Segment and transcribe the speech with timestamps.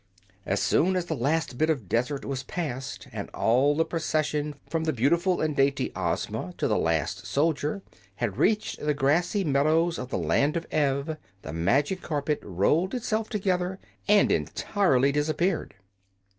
[0.47, 4.85] As soon as the last bit of desert was passed and all the procession, from
[4.85, 7.83] the beautiful and dainty Ozma to the last soldier,
[8.15, 13.29] had reached the grassy meadows of the Land of Ev, the magic carpet rolled itself
[13.29, 13.77] together
[14.07, 15.75] and entirely disappeared.